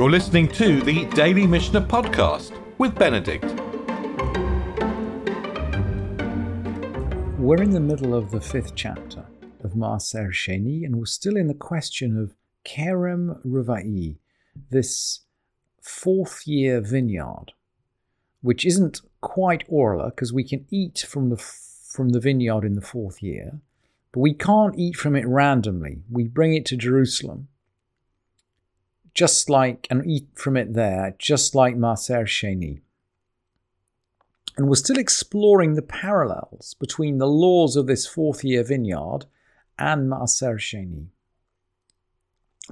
[0.00, 3.44] You're listening to the Daily Mishnah Podcast with Benedict.
[7.38, 9.26] We're in the middle of the fifth chapter
[9.62, 12.34] of Maaser Sheni, and we're still in the question of
[12.64, 14.16] Kerem Ruvai,
[14.70, 15.20] this
[15.82, 17.52] fourth year vineyard,
[18.40, 22.80] which isn't quite Orla because we can eat from the from the vineyard in the
[22.80, 23.60] fourth year,
[24.12, 25.98] but we can't eat from it randomly.
[26.10, 27.48] We bring it to Jerusalem,
[29.20, 32.80] just like and eat from it there, just like Maaser Sheni.
[34.56, 39.26] And we're still exploring the parallels between the laws of this fourth year vineyard
[39.78, 41.08] and Maaser Sheni.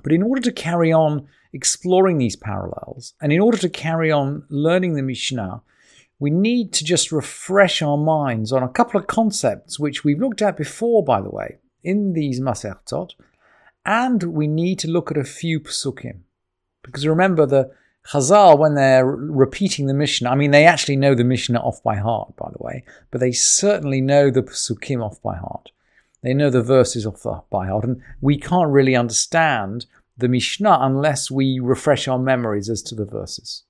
[0.03, 4.45] But in order to carry on exploring these parallels, and in order to carry on
[4.49, 5.61] learning the Mishnah,
[6.19, 10.41] we need to just refresh our minds on a couple of concepts which we've looked
[10.41, 13.11] at before, by the way, in these Maaserot,
[13.85, 16.21] and we need to look at a few psukim.
[16.89, 17.71] Because remember, the
[18.07, 21.97] Chazal, when they're repeating the Mishnah, I mean, they actually know the Mishnah off by
[21.97, 25.71] heart, by the way, but they certainly know the psukim off by heart.
[26.23, 29.85] They know the verses off by heart, and we can't really understand
[30.17, 33.65] the Mishnah unless we refresh our memories as to the verses.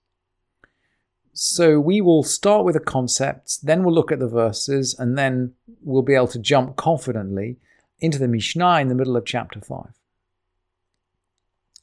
[1.33, 5.55] So we will start with the concepts, then we'll look at the verses, and then
[5.83, 7.59] we'll be able to jump confidently
[8.01, 9.87] into the Mishnah in the middle of chapter 5.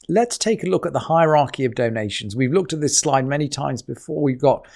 [0.08, 2.36] Let's take a look at the hierarchy of donations.
[2.36, 4.22] We've looked at this slide many times before.
[4.22, 4.66] We've got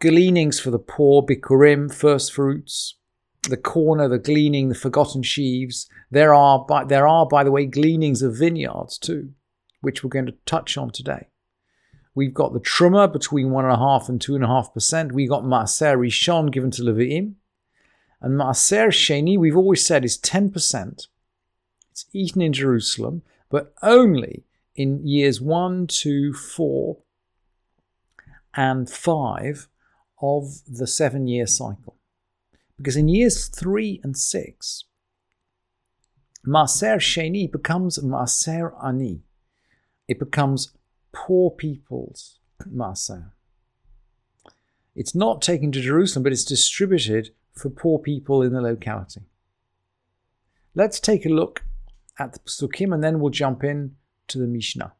[0.00, 2.96] gleanings for the poor, bikurim, first fruits,
[3.48, 5.88] the corner, the gleaning, the forgotten sheaves.
[6.10, 9.32] There are, by, there are, by the way, gleanings of vineyards too,
[9.80, 11.28] which we're going to touch on today.
[12.14, 15.12] We've got the truma between one and a half and two and a half percent.
[15.12, 17.34] We got maaser rishon given to Levi'im,
[18.20, 21.08] and maaser sheni we've always said is ten percent.
[21.90, 23.22] It's eaten in Jerusalem,
[23.52, 26.96] but only in years one, two, four,
[28.54, 29.68] and five
[30.22, 31.98] of the seven-year cycle.
[32.78, 34.84] Because in years three and six,
[36.46, 39.20] Maaser sheni becomes Maaser ani.
[40.08, 40.72] It becomes
[41.12, 43.32] poor people's Maaser.
[44.94, 49.20] It's not taken to Jerusalem, but it's distributed for poor people in the locality.
[50.74, 51.64] Let's take a look
[52.18, 53.96] at the Psukim and then we'll jump in
[54.28, 54.92] to the Mishnah.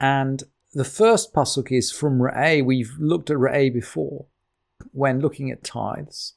[0.00, 2.64] And the first pasuk is from Ra'eh.
[2.64, 4.26] We've looked at Ra'eh before
[4.92, 6.34] when looking at tithes.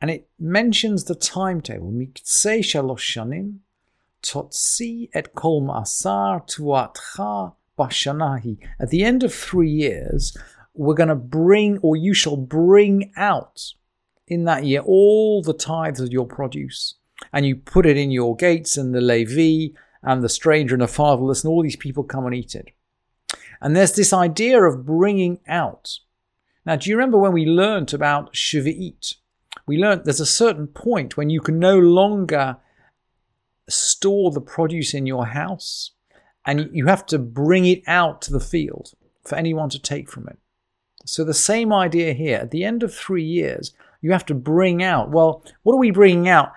[0.00, 1.92] And it mentions the timetable.
[1.92, 3.58] Miksei shalosh shanim
[4.22, 8.58] Totsi et kol ma'asar tuatcha bashanahi.
[8.80, 10.36] At the end of three years,
[10.74, 13.74] we're going to bring, or you shall bring out
[14.26, 16.94] in that year all the tithes of your produce.
[17.32, 20.88] And you put it in your gates, and the Levi and the stranger and the
[20.88, 22.68] fatherless, and all these people come and eat it.
[23.60, 25.98] And there's this idea of bringing out.
[26.64, 29.14] Now, do you remember when we learnt about Shevi'it?
[29.66, 32.58] We learnt there's a certain point when you can no longer
[33.68, 35.92] store the produce in your house
[36.44, 38.92] and you have to bring it out to the field
[39.24, 40.38] for anyone to take from it.
[41.04, 42.38] So, the same idea here.
[42.38, 43.72] At the end of three years,
[44.06, 45.10] you have to bring out.
[45.10, 46.52] Well, what are we bringing out?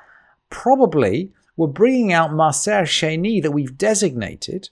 [0.51, 4.69] Probably we're bringing out Maaser Sheni that we've designated,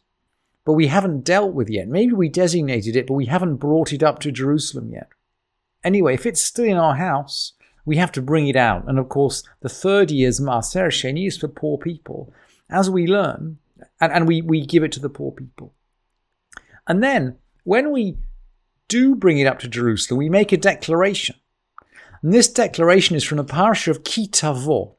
[0.64, 1.88] but we haven't dealt with yet.
[1.88, 5.10] Maybe we designated it, but we haven't brought it up to Jerusalem yet.
[5.84, 8.88] Anyway, if it's still in our house, we have to bring it out.
[8.88, 12.32] And of course, the third year's Maaser Sheni is for poor people.
[12.70, 13.58] As we learn,
[14.00, 15.74] and, and we, we give it to the poor people.
[16.88, 18.18] And then, when we
[18.88, 21.38] do bring it up to Jerusalem, we make a declaration.
[22.22, 24.95] And this declaration is from the parsha of Ki Tavo.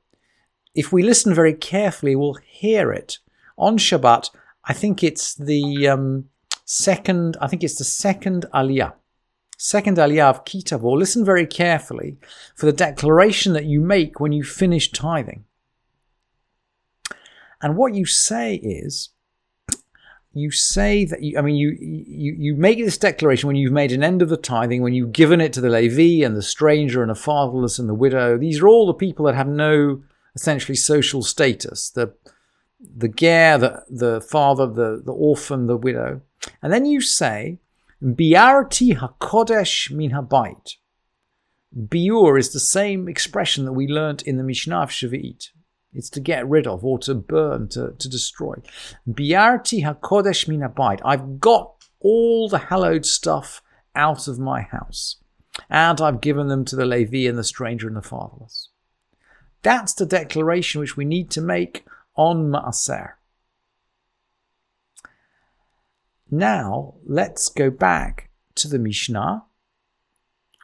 [0.74, 3.18] If we listen very carefully, we'll hear it
[3.56, 4.30] on Shabbat.
[4.64, 6.26] I think it's the um,
[6.64, 7.36] second.
[7.40, 8.92] I think it's the second Aliyah.
[9.60, 12.16] Second aliyah of Ki Tavo, listen very carefully
[12.54, 15.44] for the declaration that you make when you finish tithing.
[17.60, 19.09] And what you say is,
[20.33, 23.92] you say that you, I mean, you, you, you make this declaration when you've made
[23.92, 27.03] an end of the tithing, when you've given it to the Levi and the stranger
[27.03, 28.36] and the fatherless and the widow.
[28.36, 30.03] These are all the people that have no
[30.34, 31.91] essentially social status.
[31.91, 32.15] The,
[32.80, 36.21] the ger, the, the father, the, the orphan, the widow.
[36.63, 37.59] And then you say,
[38.03, 40.74] Biarti hakodesh min habayit.
[41.77, 45.48] Biur is the same expression that we learnt in the Mishnah of Shevi'it.
[45.92, 48.54] It's to get rid of or to burn, to, to destroy.
[49.08, 51.00] Biarti hakodesh minabite.
[51.04, 53.62] I've got all the hallowed stuff
[53.94, 55.16] out of my house,
[55.68, 58.68] and I've given them to the Levi and the stranger and the fatherless.
[59.62, 63.12] That's the declaration which we need to make on Maaser.
[66.30, 69.44] Now, let's go back to the Mishnah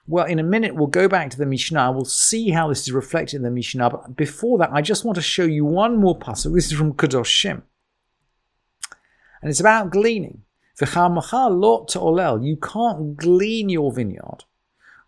[0.07, 1.93] well, in a minute, we'll go back to the Mishnah.
[1.93, 3.91] We'll see how this is reflected in the Mishnah.
[3.91, 6.55] But before that, I just want to show you one more pasuk.
[6.55, 7.63] This is from Kedoshim.
[9.41, 10.43] And it's about gleaning.
[10.81, 12.45] Lot to olel.
[12.45, 14.45] You can't glean your vineyard.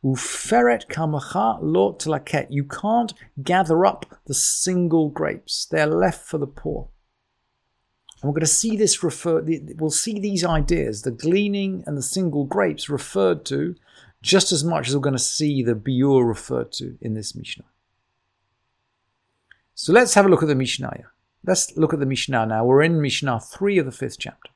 [0.05, 2.47] Uferet kamacha lot tlaket.
[2.49, 5.67] You can't gather up the single grapes.
[5.67, 6.89] They're left for the poor.
[8.23, 12.03] And we're going to see this referred, we'll see these ideas, the gleaning and the
[12.03, 13.75] single grapes referred to
[14.27, 17.65] just as much as we're going to see the biur referred to in this Mishnah.
[19.75, 21.05] So let's have a look at the Mishnah.
[21.45, 22.65] Let's look at the Mishnah now.
[22.65, 24.51] We're in Mishnah 3 of the 5th chapter.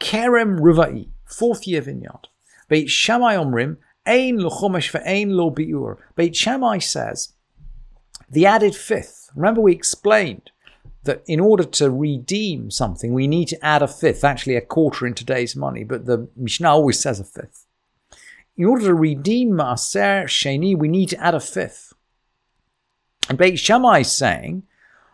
[0.00, 2.28] Kerem Rivai, fourth year vineyard.
[2.68, 5.98] Beit Shammai Omrim, Ein lo chomesh ve'ein lo biur.
[6.16, 7.34] Beit Shammai says,
[8.28, 9.30] the added fifth.
[9.36, 10.50] Remember we explained
[11.04, 15.06] that in order to redeem something, we need to add a fifth, actually a quarter
[15.06, 17.66] in today's money, but the Mishnah always says a fifth.
[18.58, 21.92] In order to redeem Maaser Sheni, we need to add a fifth.
[23.28, 24.64] And Beit Shammai is saying,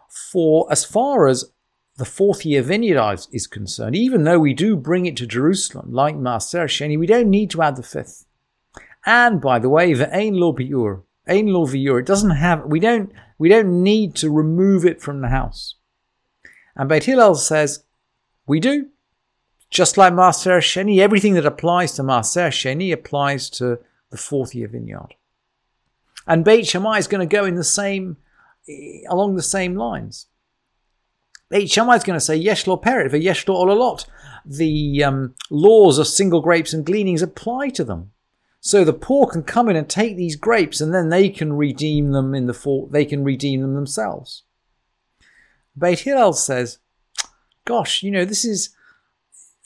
[0.08, 1.52] for as far as
[1.96, 6.17] the fourth year vineyard is concerned, even though we do bring it to Jerusalem, like
[6.17, 8.25] Maaser Sheni, we don't need to add the fifth.
[9.05, 12.81] And by the way, the Ein Lo Biur, Ein Lo Biur, it doesn't have, we
[12.81, 15.75] don't, we don't need to remove it from the house.
[16.75, 17.85] And Beit Hillel says,
[18.46, 18.88] we do.
[19.74, 23.80] Just like Maaser Sheni, everything that applies to Maaser Sheni applies to
[24.10, 25.16] the fourth year vineyard.
[26.28, 28.16] And Beit Shammai is going to go in the same,
[29.10, 30.26] along the same lines.
[31.50, 34.06] Beit Shammai is going to say, Yesh lo peret, yesh lo olalot.
[34.46, 38.12] The um, laws of single grapes and gleanings apply to them.
[38.60, 42.12] So the poor can come in and take these grapes and then they can redeem
[42.12, 44.44] them in the for- they can redeem them themselves.
[45.76, 46.78] Beit Hillel says,
[47.64, 48.70] gosh, you know, this is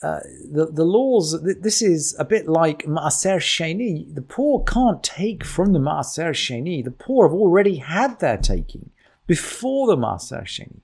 [0.01, 0.19] uh,
[0.49, 1.41] the the laws.
[1.41, 4.13] This is a bit like Maaser Sheni.
[4.13, 6.83] The poor can't take from the Maaser Sheni.
[6.83, 8.91] The poor have already had their taking
[9.27, 10.79] before the Maaser Sheni.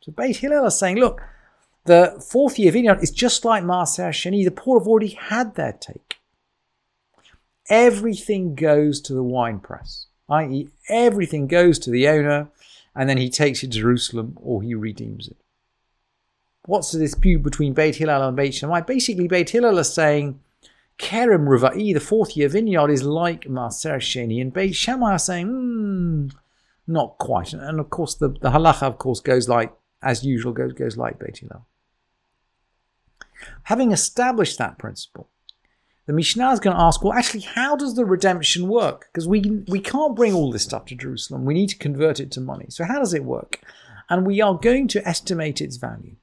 [0.00, 1.20] So Beit Hillel is saying, look,
[1.84, 4.44] the fourth year vineyard is just like Maaser Sheni.
[4.44, 6.16] The poor have already had their take.
[7.68, 12.48] Everything goes to the wine press, i.e., everything goes to the owner
[12.94, 15.36] and then he takes it to Jerusalem or he redeems it.
[16.66, 18.80] What's the dispute between Beit Hillel and Beit Shammai?
[18.80, 20.40] Basically, Beit Hillel is saying
[20.98, 25.46] Kerem Rivai, the fourth year vineyard, is like Maaser Sheni, and Beit Shammai are saying,
[25.46, 26.28] hmm,
[26.86, 27.52] not quite.
[27.52, 29.72] And of course, the, the halacha, of course, goes like,
[30.02, 31.66] as usual, goes, goes like Beit Hillel.
[33.64, 35.28] Having established that principle,
[36.06, 39.08] the Mishnah is going to ask, well, actually, how does the redemption work?
[39.12, 41.44] Because we, we can't bring all this stuff to Jerusalem.
[41.44, 42.66] We need to convert it to money.
[42.68, 43.60] So, how does it work?
[44.08, 46.16] And we are going to estimate its value.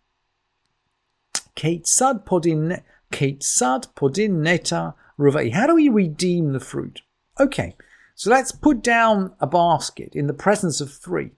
[1.55, 5.53] Ketzad podin, Ketzad podin neta ruvai.
[5.53, 7.01] How do we redeem the fruit?
[7.39, 7.75] Okay,
[8.15, 11.31] so let's put down a basket in the presence of three.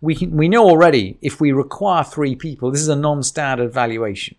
[0.00, 3.72] We, can, we know already if we require three people, this is a non standard
[3.72, 4.36] valuation.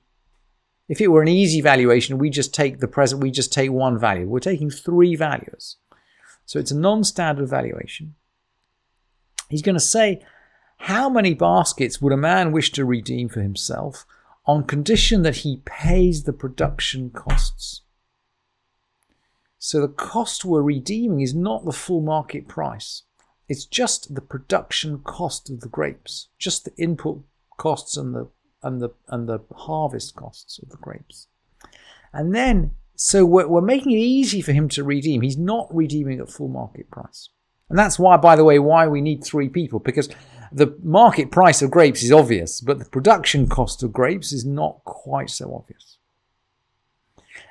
[0.88, 3.98] If it were an easy valuation, we just take the present, we just take one
[3.98, 4.28] value.
[4.28, 5.78] We're taking three values.
[6.46, 8.16] So it's a non-standard valuation.
[9.50, 10.22] He's going to say,
[10.78, 14.06] how many baskets would a man wish to redeem for himself
[14.48, 17.82] on condition that he pays the production costs?
[19.58, 23.04] So the cost we're redeeming is not the full market price.
[23.48, 27.24] It's just the production cost of the grapes, just the input
[27.58, 28.28] costs and the
[28.62, 31.28] and the and the harvest costs of the grapes.
[32.14, 35.22] And then, so we're, we're making it easy for him to redeem.
[35.22, 37.30] He's not redeeming at full market price.
[37.70, 40.10] And that's why, by the way, why we need three people, because
[40.56, 44.82] the market price of grapes is obvious, but the production cost of grapes is not
[44.86, 45.98] quite so obvious.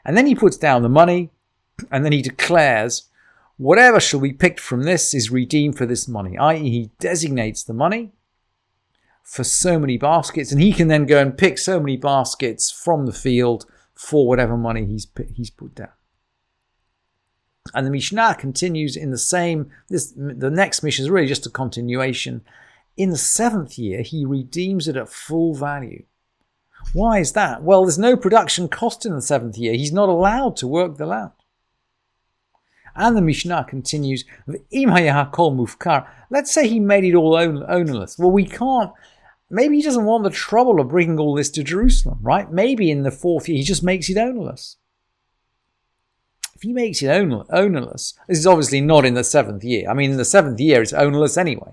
[0.06, 1.28] And then he puts down the money,
[1.90, 3.10] and then he declares,
[3.58, 7.74] whatever shall be picked from this is redeemed for this money, i.e., he designates the
[7.74, 8.12] money
[9.22, 13.04] for so many baskets, and he can then go and pick so many baskets from
[13.04, 15.92] the field for whatever money he's he's put down.
[17.74, 19.70] And the Mishnah continues in the same.
[19.90, 22.42] This the next Mishnah is really just a continuation.
[22.96, 26.04] In the seventh year, he redeems it at full value.
[26.92, 27.62] Why is that?
[27.62, 29.74] Well, there's no production cost in the seventh year.
[29.74, 31.32] He's not allowed to work the land.
[32.94, 36.06] And the Mishnah continues, mufkar.
[36.30, 38.16] Let's say he made it all ownerless.
[38.18, 38.92] Well, we can't
[39.50, 42.50] Maybe he doesn't want the trouble of bringing all this to Jerusalem, right?
[42.50, 44.78] Maybe in the fourth year he just makes it ownerless.
[46.56, 49.88] If he makes it ownerless, this is obviously not in the seventh year.
[49.88, 51.72] I mean, in the seventh year it's ownerless anyway.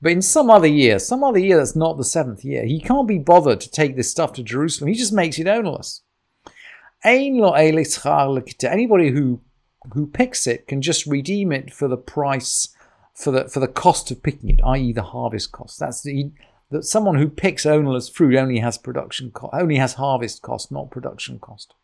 [0.00, 3.08] But in some other year, some other year that's not the seventh year, he can't
[3.08, 4.88] be bothered to take this stuff to Jerusalem.
[4.88, 6.02] He just makes it ownerless.
[7.04, 9.40] Anybody who
[9.92, 12.68] who picks it can just redeem it for the price
[13.14, 15.80] for the for the cost of picking it, i.e., the harvest cost.
[15.80, 16.32] That's the
[16.70, 20.90] that someone who picks onerless fruit only has production cost, only has harvest cost, not
[20.90, 21.74] production cost.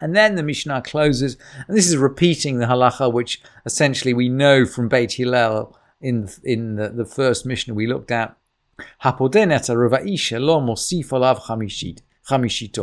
[0.00, 1.36] And then the Mishnah closes,
[1.66, 6.76] and this is repeating the halacha which essentially we know from Beit Hillel in in
[6.76, 8.36] the, the first Mishnah we looked at.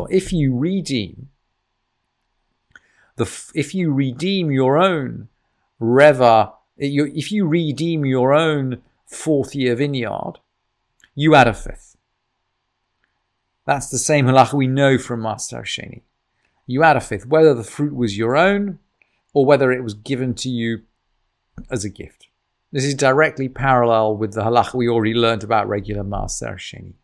[0.09, 1.29] If you redeem
[3.15, 5.29] the if you redeem your own
[5.79, 10.39] reva, if you redeem your own fourth year vineyard,
[11.15, 11.95] you add a fifth.
[13.65, 16.01] That's the same halacha we know from Maaser Sheni.
[16.65, 18.79] You add a fifth, whether the fruit was your own
[19.33, 20.81] or whether it was given to you
[21.69, 22.27] as a gift.
[22.73, 26.95] This is directly parallel with the halacha we already learned about regular Maaser Sheni.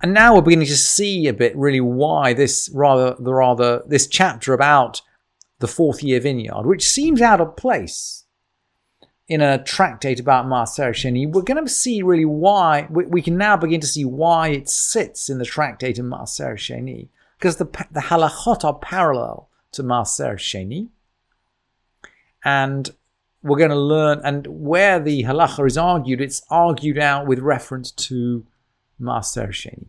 [0.00, 4.06] And now we're beginning to see a bit really why this rather the rather this
[4.06, 5.02] chapter about
[5.58, 8.24] the fourth year vineyard, which seems out of place
[9.28, 13.36] in a tractate about Maaser Sheni, we're going to see really why we, we, can
[13.36, 17.08] now begin to see why it sits in the tractate of Maaser Sheni
[17.38, 20.88] because the the halachot are parallel to Maaser Sheni,
[22.42, 22.90] and
[23.42, 27.90] we're going to learn, and where the halacha is argued, it's argued out with reference
[27.92, 28.46] to
[29.00, 29.86] Maaser Sheni.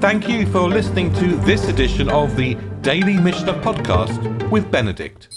[0.00, 5.28] Thank you for listening to this edition of the Daily Mishnah Podcast with Benedict.